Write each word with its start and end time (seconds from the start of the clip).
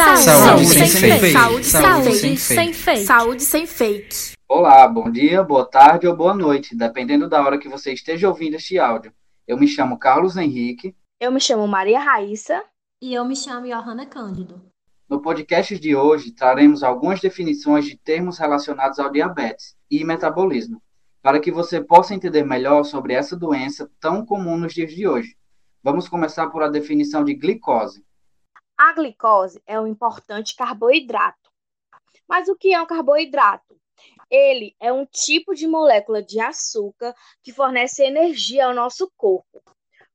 Saúde, 0.00 0.22
saúde 0.22 0.66
sem, 0.66 0.86
sem 0.86 1.18
fake. 1.18 1.32
Saúde, 1.32 1.66
saúde, 1.66 2.14
sem, 2.14 2.36
sem 2.36 2.72
fake. 2.72 3.04
Saúde 3.04 3.42
sem 3.42 3.66
fake. 3.66 4.32
Olá, 4.48 4.88
bom 4.88 5.10
dia, 5.10 5.42
boa 5.42 5.66
tarde 5.66 6.06
ou 6.06 6.16
boa 6.16 6.32
noite, 6.32 6.74
dependendo 6.74 7.28
da 7.28 7.44
hora 7.44 7.58
que 7.58 7.68
você 7.68 7.92
esteja 7.92 8.26
ouvindo 8.26 8.54
este 8.54 8.78
áudio. 8.78 9.12
Eu 9.46 9.58
me 9.58 9.68
chamo 9.68 9.98
Carlos 9.98 10.38
Henrique. 10.38 10.96
Eu 11.20 11.30
me 11.30 11.38
chamo 11.38 11.68
Maria 11.68 12.00
Raíssa. 12.00 12.64
E 13.02 13.12
eu 13.12 13.26
me 13.26 13.36
chamo 13.36 13.66
Johanna 13.66 14.06
Cândido. 14.06 14.62
No 15.06 15.20
podcast 15.20 15.78
de 15.78 15.94
hoje, 15.94 16.32
traremos 16.32 16.82
algumas 16.82 17.20
definições 17.20 17.84
de 17.84 17.94
termos 17.94 18.38
relacionados 18.38 18.98
ao 18.98 19.12
diabetes 19.12 19.76
e 19.90 20.02
metabolismo, 20.02 20.80
para 21.20 21.38
que 21.38 21.52
você 21.52 21.78
possa 21.78 22.14
entender 22.14 22.42
melhor 22.42 22.84
sobre 22.84 23.12
essa 23.12 23.36
doença 23.36 23.90
tão 24.00 24.24
comum 24.24 24.56
nos 24.56 24.72
dias 24.72 24.94
de 24.94 25.06
hoje. 25.06 25.36
Vamos 25.82 26.08
começar 26.08 26.46
por 26.46 26.62
a 26.62 26.68
definição 26.68 27.22
de 27.22 27.34
glicose. 27.34 28.02
A 28.82 28.94
glicose 28.94 29.62
é 29.66 29.78
um 29.78 29.86
importante 29.86 30.56
carboidrato. 30.56 31.50
Mas 32.26 32.48
o 32.48 32.56
que 32.56 32.72
é 32.72 32.80
um 32.80 32.86
carboidrato? 32.86 33.78
Ele 34.30 34.74
é 34.80 34.90
um 34.90 35.04
tipo 35.04 35.54
de 35.54 35.66
molécula 35.66 36.22
de 36.22 36.40
açúcar 36.40 37.14
que 37.42 37.52
fornece 37.52 38.02
energia 38.02 38.64
ao 38.64 38.74
nosso 38.74 39.12
corpo. 39.18 39.62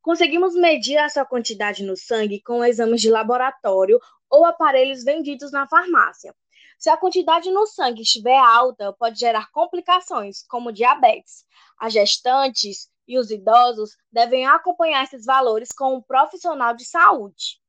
Conseguimos 0.00 0.54
medir 0.54 0.96
a 0.96 1.10
sua 1.10 1.26
quantidade 1.26 1.84
no 1.84 1.94
sangue 1.94 2.40
com 2.40 2.64
exames 2.64 3.02
de 3.02 3.10
laboratório 3.10 4.00
ou 4.30 4.46
aparelhos 4.46 5.04
vendidos 5.04 5.52
na 5.52 5.68
farmácia. 5.68 6.34
Se 6.78 6.88
a 6.88 6.96
quantidade 6.96 7.50
no 7.50 7.66
sangue 7.66 8.00
estiver 8.00 8.38
alta, 8.38 8.94
pode 8.94 9.20
gerar 9.20 9.50
complicações, 9.50 10.42
como 10.48 10.72
diabetes. 10.72 11.44
As 11.78 11.92
gestantes 11.92 12.88
e 13.06 13.18
os 13.18 13.30
idosos 13.30 13.90
devem 14.10 14.46
acompanhar 14.46 15.04
esses 15.04 15.26
valores 15.26 15.68
com 15.70 15.96
um 15.96 16.00
profissional 16.00 16.74
de 16.74 16.86
saúde. 16.86 17.62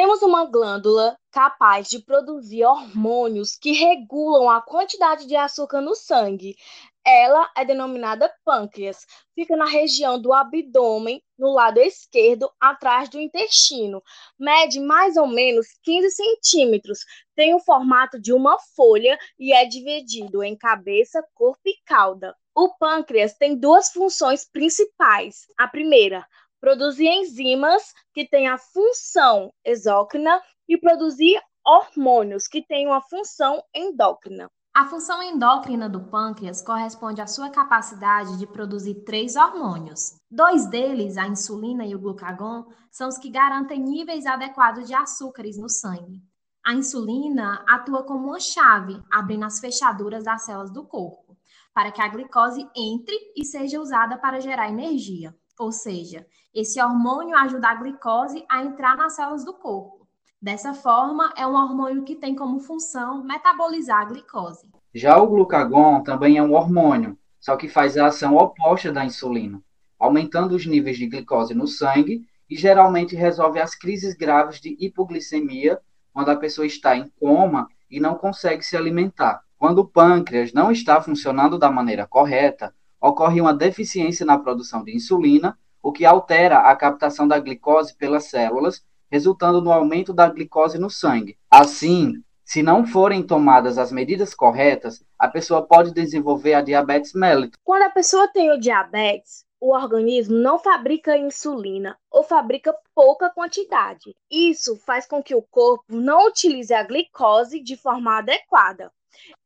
Temos 0.00 0.22
uma 0.22 0.46
glândula 0.46 1.14
capaz 1.30 1.86
de 1.86 1.98
produzir 1.98 2.64
hormônios 2.64 3.54
que 3.54 3.72
regulam 3.72 4.48
a 4.48 4.62
quantidade 4.62 5.26
de 5.26 5.36
açúcar 5.36 5.82
no 5.82 5.94
sangue. 5.94 6.56
Ela 7.04 7.50
é 7.54 7.66
denominada 7.66 8.32
pâncreas. 8.42 9.04
Fica 9.34 9.54
na 9.58 9.66
região 9.66 10.18
do 10.18 10.32
abdômen, 10.32 11.22
no 11.38 11.52
lado 11.52 11.80
esquerdo, 11.80 12.50
atrás 12.58 13.10
do 13.10 13.20
intestino. 13.20 14.02
Mede 14.38 14.80
mais 14.80 15.18
ou 15.18 15.26
menos 15.26 15.66
15 15.82 16.10
centímetros. 16.12 17.00
Tem 17.36 17.54
o 17.54 17.60
formato 17.60 18.18
de 18.18 18.32
uma 18.32 18.58
folha 18.74 19.18
e 19.38 19.52
é 19.52 19.66
dividido 19.66 20.42
em 20.42 20.56
cabeça, 20.56 21.22
corpo 21.34 21.60
e 21.66 21.76
cauda. 21.84 22.34
O 22.54 22.74
pâncreas 22.78 23.34
tem 23.34 23.54
duas 23.54 23.92
funções 23.92 24.48
principais. 24.50 25.44
A 25.58 25.68
primeira, 25.68 26.26
produzir 26.60 27.08
enzimas 27.08 27.94
que 28.12 28.28
têm 28.28 28.48
a 28.48 28.58
função 28.58 29.52
exócrina 29.64 30.40
e 30.68 30.76
produzir 30.78 31.40
hormônios 31.64 32.46
que 32.46 32.62
têm 32.62 32.86
uma 32.86 33.00
função 33.00 33.62
endócrina. 33.74 34.48
A 34.72 34.86
função 34.86 35.20
endócrina 35.20 35.88
do 35.88 36.04
pâncreas 36.04 36.62
corresponde 36.62 37.20
à 37.20 37.26
sua 37.26 37.50
capacidade 37.50 38.38
de 38.38 38.46
produzir 38.46 39.02
três 39.04 39.34
hormônios. 39.34 40.16
Dois 40.30 40.66
deles, 40.66 41.16
a 41.16 41.26
insulina 41.26 41.84
e 41.84 41.94
o 41.94 41.98
glucagon, 41.98 42.66
são 42.90 43.08
os 43.08 43.18
que 43.18 43.30
garantem 43.30 43.80
níveis 43.80 44.26
adequados 44.26 44.86
de 44.86 44.94
açúcares 44.94 45.58
no 45.58 45.68
sangue. 45.68 46.22
A 46.64 46.72
insulina 46.72 47.64
atua 47.68 48.04
como 48.04 48.28
uma 48.28 48.38
chave, 48.38 49.02
abrindo 49.10 49.44
as 49.44 49.58
fechaduras 49.58 50.22
das 50.22 50.44
células 50.44 50.70
do 50.70 50.86
corpo, 50.86 51.36
para 51.74 51.90
que 51.90 52.00
a 52.00 52.08
glicose 52.08 52.68
entre 52.76 53.16
e 53.36 53.44
seja 53.44 53.80
usada 53.80 54.18
para 54.18 54.40
gerar 54.40 54.68
energia. 54.68 55.34
Ou 55.60 55.70
seja, 55.70 56.26
esse 56.54 56.80
hormônio 56.80 57.36
ajuda 57.36 57.68
a 57.68 57.74
glicose 57.74 58.42
a 58.48 58.64
entrar 58.64 58.96
nas 58.96 59.12
células 59.12 59.44
do 59.44 59.52
corpo. 59.52 60.08
Dessa 60.40 60.72
forma, 60.72 61.34
é 61.36 61.46
um 61.46 61.52
hormônio 61.52 62.02
que 62.02 62.16
tem 62.16 62.34
como 62.34 62.60
função 62.60 63.22
metabolizar 63.22 64.00
a 64.00 64.04
glicose. 64.06 64.66
Já 64.94 65.18
o 65.18 65.26
glucagon 65.26 66.02
também 66.02 66.38
é 66.38 66.42
um 66.42 66.54
hormônio, 66.54 67.18
só 67.38 67.58
que 67.58 67.68
faz 67.68 67.98
a 67.98 68.06
ação 68.06 68.36
oposta 68.36 68.90
da 68.90 69.04
insulina, 69.04 69.62
aumentando 69.98 70.56
os 70.56 70.64
níveis 70.64 70.96
de 70.96 71.06
glicose 71.06 71.52
no 71.52 71.66
sangue 71.66 72.22
e 72.48 72.56
geralmente 72.56 73.14
resolve 73.14 73.60
as 73.60 73.74
crises 73.74 74.14
graves 74.14 74.62
de 74.62 74.74
hipoglicemia 74.80 75.78
quando 76.10 76.30
a 76.30 76.36
pessoa 76.36 76.66
está 76.66 76.96
em 76.96 77.06
coma 77.20 77.68
e 77.90 78.00
não 78.00 78.14
consegue 78.14 78.62
se 78.62 78.78
alimentar. 78.78 79.42
Quando 79.58 79.80
o 79.80 79.86
pâncreas 79.86 80.54
não 80.54 80.72
está 80.72 81.02
funcionando 81.02 81.58
da 81.58 81.70
maneira 81.70 82.06
correta, 82.06 82.74
ocorre 83.00 83.40
uma 83.40 83.54
deficiência 83.54 84.26
na 84.26 84.38
produção 84.38 84.84
de 84.84 84.94
insulina, 84.94 85.58
o 85.82 85.92
que 85.92 86.04
altera 86.04 86.58
a 86.58 86.76
captação 86.76 87.26
da 87.26 87.38
glicose 87.38 87.94
pelas 87.94 88.24
células, 88.24 88.84
resultando 89.10 89.60
no 89.60 89.72
aumento 89.72 90.12
da 90.12 90.28
glicose 90.28 90.78
no 90.78 90.90
sangue. 90.90 91.36
Assim, 91.50 92.22
se 92.44 92.62
não 92.62 92.84
forem 92.84 93.22
tomadas 93.22 93.78
as 93.78 93.90
medidas 93.90 94.34
corretas, 94.34 95.04
a 95.18 95.28
pessoa 95.28 95.62
pode 95.62 95.92
desenvolver 95.92 96.54
a 96.54 96.60
diabetes 96.60 97.14
mellitus. 97.14 97.58
Quando 97.64 97.82
a 97.82 97.90
pessoa 97.90 98.28
tem 98.28 98.50
o 98.50 98.58
diabetes, 98.58 99.44
o 99.60 99.74
organismo 99.74 100.36
não 100.36 100.58
fabrica 100.58 101.16
insulina 101.16 101.96
ou 102.10 102.24
fabrica 102.24 102.74
pouca 102.94 103.30
quantidade. 103.30 104.16
Isso 104.30 104.76
faz 104.84 105.06
com 105.06 105.22
que 105.22 105.34
o 105.34 105.42
corpo 105.42 105.84
não 105.88 106.26
utilize 106.26 106.72
a 106.72 106.82
glicose 106.82 107.62
de 107.62 107.76
forma 107.76 108.18
adequada. 108.18 108.90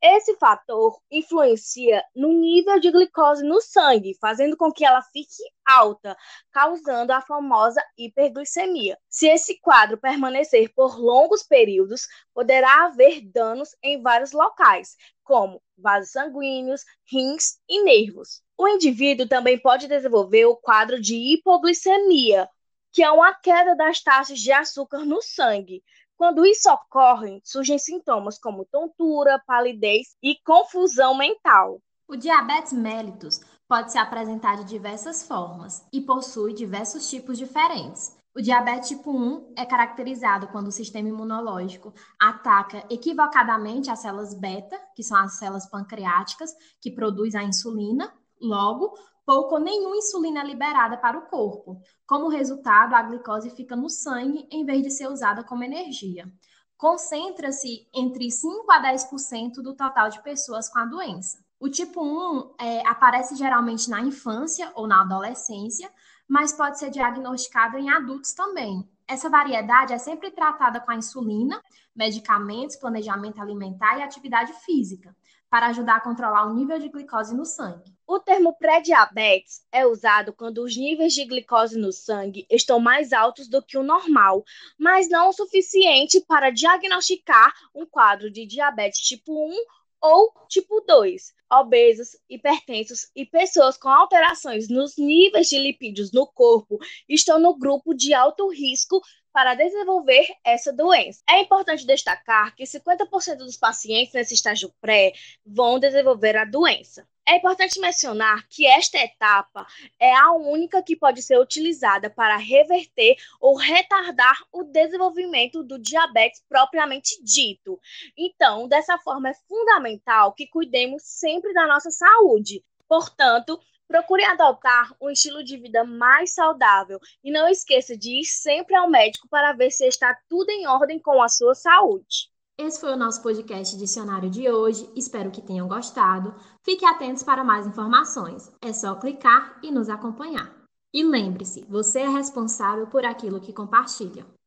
Esse 0.03 0.37
fator 0.37 1.01
influencia 1.11 2.05
no 2.15 2.33
nível 2.33 2.79
de 2.79 2.91
glicose 2.91 3.43
no 3.43 3.61
sangue, 3.61 4.17
fazendo 4.21 4.57
com 4.57 4.71
que 4.71 4.85
ela 4.85 5.03
fique 5.03 5.43
alta, 5.65 6.17
causando 6.53 7.13
a 7.13 7.21
famosa 7.21 7.83
hiperglicemia. 7.97 8.99
Se 9.09 9.27
esse 9.29 9.59
quadro 9.61 9.97
permanecer 9.97 10.73
por 10.75 10.99
longos 10.99 11.43
períodos, 11.43 12.07
poderá 12.35 12.85
haver 12.85 13.23
danos 13.23 13.71
em 13.83 14.03
vários 14.03 14.33
locais, 14.33 14.97
como 15.23 15.63
vasos 15.77 16.13
sanguíneos, 16.13 16.83
rins 17.11 17.59
e 17.69 17.83
nervos. 17.83 18.43
O 18.57 18.69
indivíduo 18.69 19.27
também 19.27 19.59
pode 19.59 19.89
desenvolver 19.89 20.45
o 20.45 20.57
quadro 20.57 21.01
de 21.01 21.17
hipoglicemia, 21.17 22.49
que 22.93 23.03
é 23.03 23.11
uma 23.11 23.35
queda 23.35 23.75
das 23.75 24.01
taxas 24.01 24.39
de 24.39 24.53
açúcar 24.53 25.05
no 25.05 25.21
sangue, 25.21 25.83
quando 26.17 26.47
isso 26.47 26.71
ocorre, 26.71 27.41
surgem 27.45 27.79
sintomas 27.79 28.39
como 28.39 28.65
tontura, 28.65 29.43
palidez 29.47 30.17
e 30.23 30.37
confusão 30.45 31.17
mental. 31.17 31.81
O 32.07 32.17
diabetes 32.17 32.73
mellitus 32.73 33.41
pode 33.67 33.91
se 33.91 33.99
apresentar 33.99 34.57
de 34.57 34.65
diversas 34.65 35.27
formas 35.27 35.87
e 35.93 36.01
possui 36.01 36.53
diversos 36.53 37.09
tipos 37.09 37.39
diferentes. 37.39 38.17
O 38.37 38.43
diabetes 38.43 38.89
tipo 38.89 39.11
1 39.11 39.55
é 39.57 39.65
caracterizado 39.65 40.49
quando 40.49 40.67
o 40.67 40.73
sistema 40.73 41.09
imunológico 41.09 41.95
ataca 42.21 42.85
equivocadamente 42.91 43.91
as 43.91 44.01
células 44.01 44.35
beta, 44.35 44.77
que 44.97 45.05
são 45.05 45.17
as 45.17 45.39
células 45.39 45.71
pancreáticas 45.71 46.53
que 46.81 46.91
produzem 46.91 47.41
a 47.41 47.45
insulina. 47.45 48.13
Logo, 48.41 48.95
pouco 49.25 49.55
ou 49.55 49.61
nenhuma 49.61 49.97
insulina 49.97 50.41
é 50.41 50.45
liberada 50.45 50.97
para 50.97 51.19
o 51.19 51.27
corpo. 51.27 51.81
Como 52.07 52.29
resultado, 52.29 52.95
a 52.95 53.03
glicose 53.03 53.51
fica 53.51 53.75
no 53.75 53.89
sangue 53.89 54.47
em 54.51 54.65
vez 54.65 54.83
de 54.83 54.91
ser 54.91 55.09
usada 55.09 55.43
como 55.43 55.65
energia. 55.65 56.31
Concentra-se 56.77 57.89
entre 57.95 58.31
5 58.31 58.71
a 58.71 58.83
10% 58.83 59.55
do 59.63 59.75
total 59.75 60.11
de 60.11 60.23
pessoas 60.23 60.69
com 60.69 60.79
a 60.79 60.85
doença. 60.85 61.43
O 61.59 61.69
tipo 61.69 62.03
1 62.03 62.55
é, 62.61 62.87
aparece 62.87 63.37
geralmente 63.37 63.89
na 63.89 64.01
infância 64.01 64.71
ou 64.75 64.87
na 64.87 65.01
adolescência, 65.01 65.91
mas 66.29 66.53
pode 66.53 66.79
ser 66.79 66.91
diagnosticado 66.91 67.79
em 67.79 67.91
adultos 67.91 68.35
também. 68.35 68.87
Essa 69.07 69.31
variedade 69.31 69.93
é 69.93 69.99
sempre 69.99 70.31
tratada 70.31 70.81
com 70.81 70.91
a 70.91 70.97
insulina, 70.97 71.63
medicamentos, 71.95 72.77
planejamento 72.77 73.41
alimentar 73.41 73.99
e 73.99 74.03
atividade 74.03 74.53
física 74.65 75.15
para 75.55 75.69
ajudar 75.69 75.99
a 75.99 76.01
controlar 76.01 76.49
o 76.49 76.53
nível 76.53 76.81
de 76.81 76.89
glicose 76.89 77.33
no 77.33 77.45
sangue. 77.45 77.95
O 78.05 78.19
termo 78.19 78.59
pré-diabetes 78.59 79.65
é 79.71 79.87
usado 79.87 80.33
quando 80.33 80.59
os 80.59 80.77
níveis 80.77 81.15
de 81.15 81.25
glicose 81.25 81.79
no 81.79 81.93
sangue 81.93 82.45
estão 82.51 82.81
mais 82.81 83.13
altos 83.13 83.47
do 83.47 83.63
que 83.63 83.79
o 83.79 83.85
normal, 83.85 84.43
mas 84.77 85.09
não 85.09 85.29
o 85.29 85.33
suficiente 85.33 86.21
para 86.23 86.51
diagnosticar 86.51 87.55
um 87.73 87.87
quadro 87.87 88.33
de 88.33 88.45
diabetes 88.45 88.99
tipo 88.99 89.33
1 89.33 89.55
ou 90.01 90.33
tipo 90.49 90.81
2. 90.81 91.33
Obesos, 91.53 92.17
hipertensos 92.29 93.09
e 93.15 93.25
pessoas 93.25 93.77
com 93.77 93.89
alterações 93.89 94.69
nos 94.69 94.97
níveis 94.97 95.47
de 95.47 95.57
lipídios 95.57 96.11
no 96.11 96.27
corpo 96.27 96.81
estão 97.09 97.39
no 97.39 97.57
grupo 97.57 97.95
de 97.95 98.13
alto 98.13 98.49
risco 98.49 99.01
para 99.35 99.57
desenvolver 99.57 100.25
essa 100.45 100.73
doença. 100.73 101.21
É 101.29 101.41
importante 101.41 101.85
destacar 101.85 102.55
que 102.55 102.63
50% 102.63 103.39
dos 103.39 103.57
pacientes 103.57 104.15
nesse 104.15 104.33
estágio 104.33 104.73
pré 104.81 105.13
vão 105.45 105.81
desenvolver 105.81 106.37
a 106.37 106.45
doença. 106.45 107.05
É 107.27 107.37
importante 107.37 107.81
mencionar 107.81 108.47
que 108.49 108.65
esta 108.65 108.97
etapa 108.97 109.67
é 109.99 110.15
a 110.15 110.31
única 110.33 110.81
que 110.85 110.95
pode 110.95 111.21
ser 111.21 111.37
utilizada 111.41 112.09
para 112.09 112.37
reverter 112.37 113.17
ou 113.41 113.57
retardar 113.57 114.41
o 114.53 114.63
desenvolvimento 114.63 115.65
do 115.65 115.81
diabetes 115.81 116.41
propriamente 116.49 117.21
dito. 117.25 117.81
Então, 118.17 118.69
dessa 118.69 118.97
forma, 118.99 119.31
é 119.31 119.35
fundamental 119.49 120.33
que 120.33 120.47
cuidemos 120.47 121.03
sempre 121.03 121.53
da 121.53 121.67
nossa 121.67 121.91
saúde. 121.91 122.63
Portanto, 122.87 123.59
Procure 123.87 124.25
adotar 124.25 124.95
um 125.01 125.11
estilo 125.11 125.45
de 125.45 125.57
vida 125.57 125.85
mais 125.85 126.35
saudável 126.35 126.99
e 127.23 127.31
não 127.31 127.49
esqueça 127.49 127.97
de 127.97 128.21
ir 128.21 128.25
sempre 128.25 128.75
ao 128.75 128.89
médico 128.89 129.29
para 129.29 129.53
ver 129.53 129.71
se 129.71 129.87
está 129.87 130.17
tudo 130.29 130.51
em 130.51 130.67
ordem 130.67 130.99
com 130.99 131.23
a 131.23 131.29
sua 131.29 131.55
saúde. 131.55 132.33
Esse 132.57 132.81
foi 132.81 132.93
o 132.93 132.97
nosso 132.97 133.21
podcast 133.23 133.77
dicionário 133.77 134.31
de 134.31 134.49
hoje. 134.49 134.89
Espero 134.95 135.31
que 135.31 135.43
tenham 135.43 135.67
gostado. 135.67 136.35
Fique 136.63 136.85
atentos 136.85 137.23
para 137.23 137.43
mais 137.43 137.67
informações. 137.67 138.51
É 138.63 138.73
só 138.73 138.95
clicar 138.95 139.59
e 139.63 139.73
nos 139.73 139.89
acompanhar. 139.89 140.55
E 140.93 141.03
lembre-se, 141.03 141.65
você 141.69 142.01
é 142.01 142.09
responsável 142.09 142.87
por 142.87 143.05
aquilo 143.05 143.41
que 143.41 143.53
compartilha. 143.53 144.25